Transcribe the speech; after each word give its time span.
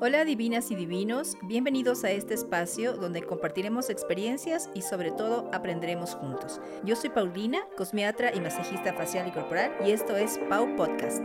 Hola 0.00 0.24
divinas 0.24 0.72
y 0.72 0.74
divinos, 0.74 1.36
bienvenidos 1.44 2.02
a 2.02 2.10
este 2.10 2.34
espacio 2.34 2.96
donde 2.96 3.22
compartiremos 3.22 3.90
experiencias 3.90 4.68
y 4.74 4.82
sobre 4.82 5.12
todo 5.12 5.48
aprenderemos 5.52 6.16
juntos. 6.16 6.60
Yo 6.84 6.96
soy 6.96 7.10
Paulina, 7.10 7.60
cosmiatra 7.76 8.34
y 8.34 8.40
masajista 8.40 8.92
facial 8.92 9.28
y 9.28 9.30
corporal 9.30 9.72
y 9.86 9.92
esto 9.92 10.16
es 10.16 10.40
Pau 10.48 10.74
Podcast. 10.74 11.22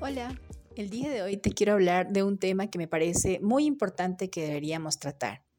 Hola, 0.00 0.34
el 0.74 0.90
día 0.90 1.08
de 1.10 1.22
hoy 1.22 1.36
te 1.36 1.52
quiero 1.52 1.74
hablar 1.74 2.08
de 2.08 2.24
un 2.24 2.36
tema 2.36 2.66
que 2.66 2.78
me 2.78 2.88
parece 2.88 3.38
muy 3.40 3.64
importante 3.64 4.28
que 4.28 4.42
deberíamos 4.42 4.98
tratar 4.98 5.49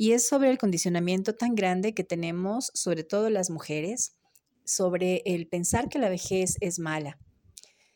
y 0.00 0.12
es 0.12 0.28
sobre 0.28 0.48
el 0.48 0.58
condicionamiento 0.58 1.34
tan 1.34 1.56
grande 1.56 1.92
que 1.92 2.04
tenemos, 2.04 2.70
sobre 2.72 3.02
todo 3.02 3.30
las 3.30 3.50
mujeres, 3.50 4.16
sobre 4.64 5.22
el 5.26 5.48
pensar 5.48 5.88
que 5.88 5.98
la 5.98 6.08
vejez 6.08 6.56
es 6.60 6.78
mala. 6.78 7.18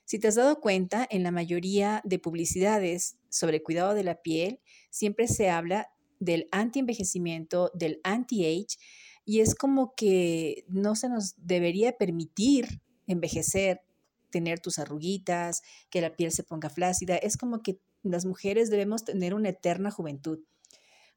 Si 0.04 0.18
te 0.18 0.26
has 0.26 0.34
dado 0.34 0.58
cuenta, 0.60 1.06
en 1.08 1.22
la 1.22 1.30
mayoría 1.30 2.02
de 2.04 2.18
publicidades 2.18 3.18
sobre 3.28 3.62
cuidado 3.62 3.94
de 3.94 4.02
la 4.02 4.20
piel, 4.20 4.58
siempre 4.90 5.28
se 5.28 5.48
habla 5.48 5.92
del 6.18 6.48
anti-envejecimiento, 6.50 7.70
del 7.72 8.00
anti-age, 8.02 8.78
y 9.24 9.38
es 9.38 9.54
como 9.54 9.94
que 9.94 10.64
no 10.66 10.96
se 10.96 11.08
nos 11.08 11.34
debería 11.36 11.92
permitir 11.98 12.82
envejecer, 13.06 13.82
tener 14.30 14.58
tus 14.58 14.80
arruguitas, 14.80 15.62
que 15.88 16.00
la 16.00 16.16
piel 16.16 16.32
se 16.32 16.42
ponga 16.42 16.68
flácida. 16.68 17.14
Es 17.16 17.36
como 17.36 17.62
que 17.62 17.78
las 18.02 18.24
mujeres 18.24 18.70
debemos 18.70 19.04
tener 19.04 19.34
una 19.34 19.50
eterna 19.50 19.92
juventud. 19.92 20.40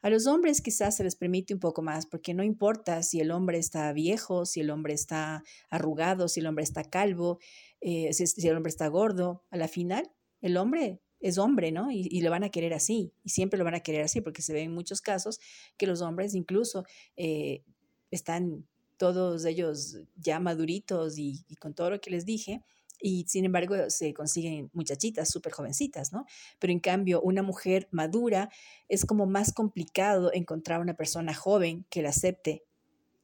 A 0.06 0.12
los 0.12 0.28
hombres 0.28 0.62
quizás 0.62 0.96
se 0.96 1.04
les 1.04 1.16
permite 1.16 1.56
un 1.56 1.60
poco 1.60 1.82
más, 1.82 2.06
porque 2.06 2.36
no 2.36 2.44
importa 2.44 3.02
si 3.02 3.22
el 3.22 3.32
hombre 3.32 3.58
está 3.58 3.92
viejo, 3.92 4.46
si 4.46 4.60
el 4.60 4.70
hombre 4.70 4.94
está 4.94 5.42
arrugado, 5.72 6.28
si 6.28 6.42
el 6.42 6.46
hombre 6.46 6.64
está 6.64 6.84
calvo, 6.84 7.40
eh, 7.82 8.14
si, 8.14 8.48
el 8.48 8.56
hombre 8.56 8.70
está 8.70 8.88
gordo, 8.88 9.42
a 9.50 9.58
la 9.58 9.68
final 9.68 10.12
el 10.42 10.58
hombre 10.58 11.02
es 11.20 11.40
hombre, 11.40 11.72
¿no? 11.72 11.90
Y, 11.92 12.22
lo 12.22 12.30
van 12.30 12.44
a 12.44 12.52
querer 12.52 12.76
así, 12.76 13.14
y 13.24 13.30
siempre 13.32 13.58
lo 13.58 13.66
van 13.66 13.74
a 13.74 13.80
querer 13.80 14.04
así, 14.04 14.22
porque 14.22 14.44
se 14.44 14.54
ve 14.54 14.62
en 14.62 14.76
muchos 14.76 15.02
casos 15.02 15.40
que 15.76 15.88
los 15.88 16.04
hombres 16.04 16.36
incluso 16.36 16.84
eh, 17.18 17.64
están 18.12 18.68
todos 18.98 19.44
ellos 19.44 19.98
ya 20.16 20.40
maduritos 20.40 21.18
y, 21.18 21.44
con 21.60 21.74
todo 21.74 21.90
lo 21.90 22.00
que 22.00 22.12
les 22.12 22.28
dije, 22.28 22.62
y 23.06 23.24
sin 23.28 23.46
embargo 23.46 23.76
se 23.92 24.16
consiguen 24.16 24.72
muchachitas 24.74 25.30
súper 25.30 25.54
jovencitas, 25.54 26.12
¿no? 26.12 26.26
Pero 26.58 26.74
en 26.74 26.80
cambio, 26.80 27.22
una 27.22 27.44
mujer 27.44 27.88
madura 27.92 28.50
es 28.90 29.06
como 29.06 29.28
más 29.28 29.54
complicado 29.54 30.34
encontrar 30.34 30.82
una 30.82 30.96
persona 30.96 31.36
joven 31.36 31.86
que 31.92 32.02
la 32.02 32.10
acepte 32.10 32.64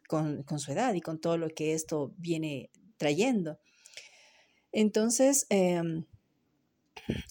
con, 0.07 0.45
su 0.59 0.71
edad 0.71 0.93
y 0.93 1.01
con 1.01 1.19
todo 1.19 1.35
lo 1.39 1.49
que 1.49 1.73
esto 1.73 2.13
viene 2.19 2.69
trayendo. 2.97 3.57
Entonces, 4.71 5.47
em, 5.49 6.05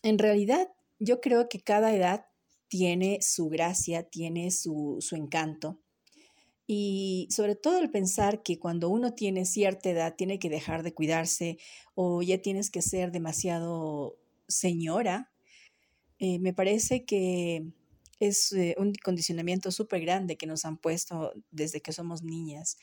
en 0.02 0.18
realidad, 0.18 0.70
yo 0.98 1.20
creo 1.20 1.48
que 1.48 1.60
cada 1.60 1.94
edad 1.94 2.26
tiene 2.66 3.20
su 3.22 3.48
gracia, 3.48 4.02
tiene 4.02 4.50
su, 4.50 4.96
su 4.98 5.14
encanto. 5.14 5.78
Y 6.72 7.26
sobre 7.32 7.56
todo 7.56 7.80
el 7.80 7.90
pensar 7.90 8.44
que 8.44 8.60
cuando 8.60 8.90
uno 8.90 9.12
tiene 9.12 9.44
cierta 9.44 9.90
edad 9.90 10.14
tiene 10.14 10.38
que 10.38 10.48
dejar 10.48 10.84
de 10.84 10.94
cuidarse 10.94 11.58
o 11.96 12.22
ya 12.22 12.40
tienes 12.40 12.70
que 12.70 12.80
ser 12.80 13.10
demasiado 13.10 14.20
señora, 14.46 15.32
eh, 16.20 16.38
me 16.38 16.54
parece 16.54 17.04
que 17.04 17.72
es 18.20 18.52
eh, 18.52 18.77
un 18.78 18.92
condicionamiento 19.02 19.72
súper 19.72 20.02
grande 20.02 20.36
que 20.36 20.46
nos 20.46 20.64
han 20.64 20.77
puesto 20.77 21.32
desde 21.50 21.80
que 21.80 21.90
somos 21.90 22.22
niñas. 22.22 22.78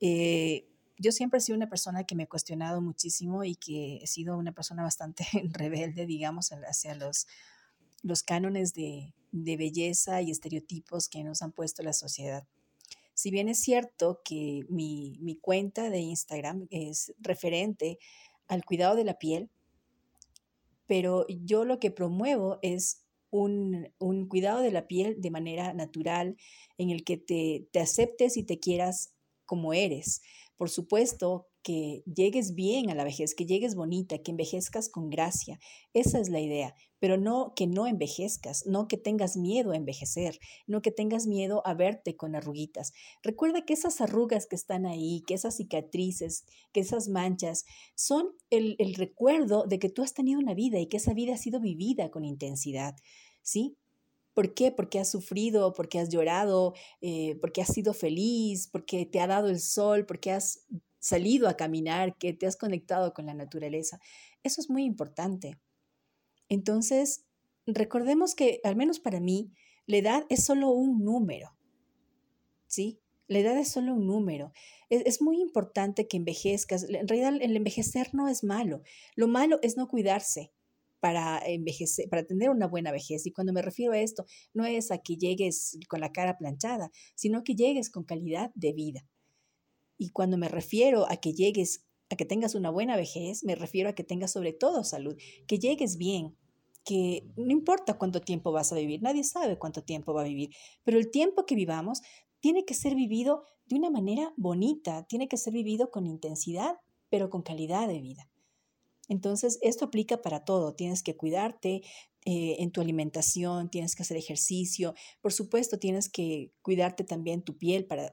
Eh, 0.00 0.66
yo 0.96 1.12
siempre 1.12 1.40
he 1.40 1.42
sido 1.42 1.58
una 1.58 1.68
persona 1.68 2.04
que 2.04 2.14
me 2.14 2.22
he 2.22 2.26
cuestionado 2.26 2.80
muchísimo 2.80 3.44
y 3.44 3.54
que 3.54 3.98
he 3.98 4.06
sido 4.06 4.38
una 4.38 4.52
persona 4.52 4.82
bastante 4.82 5.26
rebelde, 5.52 6.06
digamos, 6.06 6.52
hacia 6.66 6.94
los, 6.94 7.26
los 8.02 8.22
cánones 8.22 8.72
de, 8.72 9.12
de 9.30 9.58
belleza 9.58 10.22
y 10.22 10.30
estereotipos 10.30 11.10
que 11.10 11.22
nos 11.22 11.42
han 11.42 11.52
puesto 11.52 11.82
la 11.82 11.92
sociedad. 11.92 12.48
Si 13.20 13.30
bien 13.30 13.50
es 13.50 13.60
cierto 13.60 14.22
que 14.24 14.64
mi, 14.70 15.38
cuenta 15.42 15.90
de 15.90 15.98
Instagram 15.98 16.66
es 16.70 17.12
referente 17.18 17.98
al 18.48 18.64
cuidado 18.64 18.96
de 18.96 19.04
la 19.04 19.18
piel, 19.18 19.50
pero 20.86 21.26
yo 21.28 21.66
lo 21.66 21.78
que 21.78 21.90
promuevo 21.90 22.58
es 22.62 23.04
un, 23.28 23.92
cuidado 24.30 24.62
de 24.62 24.72
la 24.72 24.86
piel 24.86 25.20
de 25.20 25.30
manera 25.30 25.74
natural, 25.74 26.38
en 26.78 26.88
el 26.88 27.04
que 27.04 27.18
te, 27.18 27.68
te 27.72 27.80
aceptes 27.80 28.38
y 28.38 28.42
te 28.42 28.58
quieras 28.58 29.12
como 29.44 29.74
eres. 29.74 30.22
Por 30.56 30.70
supuesto 30.70 31.49
que 31.62 32.02
llegues 32.06 32.54
bien 32.54 32.90
a 32.90 32.94
la 32.94 33.04
vejez, 33.04 33.34
que 33.34 33.46
llegues 33.46 33.74
bonita, 33.74 34.18
que 34.18 34.30
envejezcas 34.30 34.88
con 34.88 35.10
gracia. 35.10 35.58
Esa 35.92 36.18
es 36.18 36.28
la 36.28 36.40
idea, 36.40 36.74
pero 36.98 37.16
no 37.16 37.52
que 37.54 37.66
no 37.66 37.86
envejezcas, 37.86 38.66
no 38.66 38.88
que 38.88 38.96
tengas 38.96 39.36
miedo 39.36 39.72
a 39.72 39.76
envejecer, 39.76 40.38
no 40.66 40.80
que 40.80 40.90
tengas 40.90 41.26
miedo 41.26 41.62
a 41.66 41.74
verte 41.74 42.16
con 42.16 42.34
arruguitas. 42.34 42.92
Recuerda 43.22 43.64
que 43.64 43.74
esas 43.74 44.00
arrugas 44.00 44.46
que 44.46 44.56
están 44.56 44.86
ahí, 44.86 45.22
que 45.26 45.34
esas 45.34 45.56
cicatrices, 45.56 46.44
que 46.72 46.80
esas 46.80 47.08
manchas, 47.08 47.64
son 47.94 48.30
el, 48.50 48.76
recuerdo 48.94 49.64
de 49.64 49.78
que 49.78 49.90
tú 49.90 50.02
has 50.02 50.14
tenido 50.14 50.40
una 50.40 50.54
vida 50.54 50.78
y 50.78 50.86
que 50.86 50.96
esa 50.96 51.14
vida 51.14 51.34
ha 51.34 51.38
sido 51.38 51.60
vivida 51.60 52.10
con 52.10 52.24
intensidad. 52.24 52.94
¿Sí? 53.42 53.76
¿Por 54.34 54.54
qué? 54.54 54.70
Porque 54.70 55.00
has 55.00 55.10
sufrido, 55.10 55.72
porque 55.72 55.98
has 55.98 56.08
llorado, 56.08 56.74
eh, 57.00 57.36
porque 57.40 57.62
has 57.62 57.72
sido 57.72 57.92
feliz, 57.94 58.68
porque 58.70 59.04
te 59.04 59.20
ha 59.20 59.26
dado 59.26 59.48
el 59.48 59.60
sol, 59.60 60.06
porque 60.06 60.30
has 60.30 60.66
salido 61.00 61.48
a 61.48 61.56
caminar, 61.56 62.16
que 62.16 62.32
te 62.32 62.46
has 62.46 62.56
conectado 62.56 63.12
con 63.12 63.26
la 63.26 63.34
naturaleza. 63.34 63.98
Eso 64.44 64.60
es 64.60 64.70
muy 64.70 64.84
importante. 64.84 65.58
Entonces, 66.48 67.24
recordemos 67.66 68.34
que, 68.34 68.60
al 68.62 68.76
menos 68.76 69.00
para 69.00 69.18
mí, 69.18 69.52
la 69.86 69.96
edad 69.96 70.26
es 70.28 70.44
solo 70.44 70.70
un 70.70 71.04
número. 71.04 71.56
¿Sí? 72.66 73.00
La 73.26 73.40
edad 73.40 73.56
es 73.58 73.68
solo 73.68 73.94
un 73.94 74.06
número. 74.06 74.52
Es, 74.88 75.22
muy 75.22 75.40
importante 75.40 76.06
que 76.06 76.16
envejezcas. 76.16 76.84
En 76.84 77.08
realidad, 77.08 77.34
el 77.40 77.56
envejecer 77.56 78.12
no 78.12 78.28
es 78.28 78.44
malo. 78.44 78.82
Lo 79.16 79.28
malo 79.28 79.58
es 79.62 79.76
no 79.76 79.88
cuidarse 79.88 80.52
para 80.98 81.38
envejecer, 81.46 82.08
para 82.08 82.24
tener 82.24 82.50
una 82.50 82.66
buena 82.66 82.92
vejez. 82.92 83.26
Y 83.26 83.32
cuando 83.32 83.52
me 83.52 83.62
refiero 83.62 83.92
a 83.92 83.98
esto, 83.98 84.26
no 84.52 84.64
es 84.64 84.90
a 84.90 84.98
que 84.98 85.16
llegues 85.16 85.78
con 85.88 86.00
la 86.00 86.12
cara 86.12 86.38
planchada, 86.38 86.90
sino 87.14 87.42
que 87.42 87.54
llegues 87.54 87.90
con 87.90 88.04
calidad 88.04 88.50
de 88.54 88.72
vida. 88.72 89.06
Y 90.00 90.12
cuando 90.12 90.38
me 90.38 90.48
refiero 90.48 91.04
a 91.10 91.18
que 91.18 91.34
llegues, 91.34 91.84
a 92.08 92.16
que 92.16 92.24
tengas 92.24 92.54
una 92.54 92.70
buena 92.70 92.96
vejez, 92.96 93.44
me 93.44 93.54
refiero 93.54 93.90
a 93.90 93.92
que 93.92 94.02
tengas 94.02 94.32
sobre 94.32 94.54
todo 94.54 94.82
salud, 94.82 95.14
que 95.46 95.58
llegues 95.58 95.98
bien, 95.98 96.38
que 96.86 97.30
no 97.36 97.52
importa 97.52 97.98
cuánto 97.98 98.22
tiempo 98.22 98.50
vas 98.50 98.72
a 98.72 98.76
vivir, 98.76 99.02
nadie 99.02 99.24
sabe 99.24 99.58
cuánto 99.58 99.84
tiempo 99.84 100.14
va 100.14 100.22
a 100.22 100.24
vivir, 100.24 100.54
pero 100.84 100.96
el 100.96 101.10
tiempo 101.10 101.44
que 101.44 101.54
vivamos 101.54 102.00
tiene 102.40 102.64
que 102.64 102.72
ser 102.72 102.94
vivido 102.94 103.44
de 103.66 103.76
una 103.76 103.90
manera 103.90 104.32
bonita, 104.38 105.04
tiene 105.06 105.28
que 105.28 105.36
ser 105.36 105.52
vivido 105.52 105.90
con 105.90 106.06
intensidad, 106.06 106.78
pero 107.10 107.28
con 107.28 107.42
calidad 107.42 107.86
de 107.86 108.00
vida. 108.00 108.30
Entonces, 109.06 109.58
esto 109.60 109.84
aplica 109.84 110.22
para 110.22 110.46
todo. 110.46 110.74
Tienes 110.74 111.02
que 111.02 111.14
cuidarte 111.14 111.82
eh, 112.24 112.56
en 112.58 112.70
tu 112.70 112.80
alimentación, 112.80 113.68
tienes 113.68 113.94
que 113.94 114.02
hacer 114.02 114.16
ejercicio. 114.16 114.94
Por 115.20 115.34
supuesto, 115.34 115.78
tienes 115.78 116.08
que 116.08 116.54
cuidarte 116.62 117.04
también 117.04 117.42
tu 117.42 117.58
piel 117.58 117.86
para, 117.86 118.12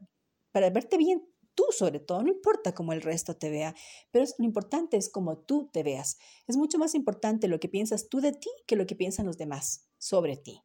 para 0.51 0.69
verte 0.69 0.97
bien 0.97 1.23
tú 1.57 1.65
sobre 1.71 1.99
todo, 1.99 2.21
no 2.21 2.29
importa 2.29 2.75
cómo 2.75 2.93
el 2.93 3.01
resto 3.01 3.35
te 3.35 3.49
vea, 3.49 3.75
pero 4.11 4.25
lo 4.37 4.45
importante 4.45 4.95
es 4.95 5.09
cómo 5.09 5.39
tú 5.39 5.69
te 5.73 5.81
veas. 5.81 6.19
Es 6.47 6.55
mucho 6.55 6.77
más 6.77 6.93
importante 6.93 7.47
lo 7.47 7.59
que 7.59 7.67
piensas 7.67 8.09
tú 8.09 8.21
de 8.21 8.31
ti 8.31 8.49
que 8.67 8.75
lo 8.75 8.85
que 8.85 8.95
piensan 8.95 9.25
los 9.25 9.37
demás 9.37 9.87
sobre 9.97 10.37
ti. 10.37 10.61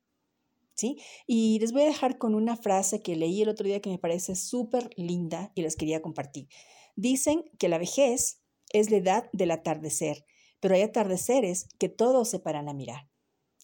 ¿Sí? 0.74 0.98
Y 1.26 1.58
les 1.60 1.72
voy 1.72 1.82
a 1.82 1.86
dejar 1.86 2.18
con 2.18 2.34
una 2.34 2.56
frase 2.56 3.02
que 3.02 3.16
leí 3.16 3.42
el 3.42 3.48
otro 3.48 3.66
día 3.66 3.80
que 3.80 3.90
me 3.90 3.98
parece 3.98 4.36
súper 4.36 4.90
linda 4.96 5.50
y 5.54 5.62
les 5.62 5.76
quería 5.76 6.02
compartir. 6.02 6.48
Dicen 6.94 7.44
que 7.58 7.68
la 7.68 7.78
vejez 7.78 8.42
es 8.72 8.90
la 8.90 8.98
edad 8.98 9.30
del 9.32 9.50
atardecer, 9.50 10.26
pero 10.60 10.74
hay 10.74 10.82
atardeceres 10.82 11.68
que 11.78 11.88
todos 11.88 12.28
se 12.28 12.38
paran 12.38 12.68
a 12.68 12.74
mirar. 12.74 13.08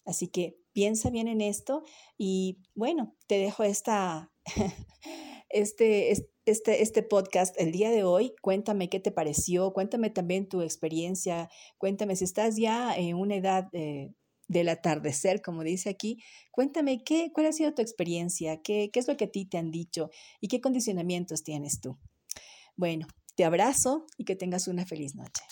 Así 0.05 0.27
que 0.27 0.59
piensa 0.73 1.09
bien 1.09 1.27
en 1.27 1.41
esto 1.41 1.83
y 2.17 2.57
bueno, 2.73 3.15
te 3.27 3.37
dejo 3.37 3.63
esta, 3.63 4.31
este, 5.49 6.11
este, 6.45 6.81
este 6.81 7.03
podcast 7.03 7.59
el 7.59 7.71
día 7.71 7.91
de 7.91 8.03
hoy. 8.03 8.33
Cuéntame 8.41 8.89
qué 8.89 8.99
te 8.99 9.11
pareció, 9.11 9.73
cuéntame 9.73 10.09
también 10.09 10.47
tu 10.47 10.61
experiencia, 10.61 11.49
cuéntame 11.77 12.15
si 12.15 12.23
estás 12.23 12.55
ya 12.55 12.95
en 12.95 13.15
una 13.15 13.35
edad 13.35 13.67
del 13.71 14.69
atardecer, 14.69 15.41
como 15.41 15.63
dice 15.63 15.89
aquí, 15.89 16.23
cuéntame 16.51 17.03
qué, 17.03 17.31
cuál 17.33 17.47
ha 17.47 17.53
sido 17.53 17.73
tu 17.73 17.81
experiencia, 17.81 18.61
qué, 18.61 18.89
qué 18.91 18.99
es 18.99 19.07
lo 19.07 19.15
que 19.15 19.25
a 19.25 19.31
ti 19.31 19.45
te 19.45 19.57
han 19.57 19.71
dicho 19.71 20.09
y 20.41 20.47
qué 20.47 20.59
condicionamientos 20.59 21.43
tienes 21.43 21.79
tú. 21.79 21.97
Bueno, 22.75 23.07
te 23.35 23.45
abrazo 23.45 24.05
y 24.17 24.25
que 24.25 24.35
tengas 24.35 24.67
una 24.67 24.85
feliz 24.85 25.15
noche. 25.15 25.43